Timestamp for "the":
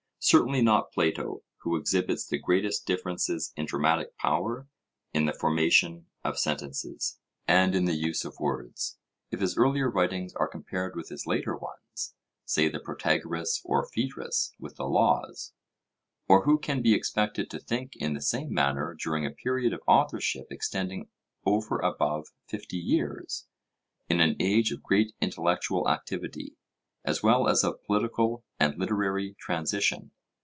2.27-2.37, 5.25-5.33, 7.85-7.95, 12.69-12.79, 14.75-14.85, 18.13-18.21